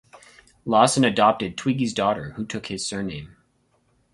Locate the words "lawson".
0.65-1.05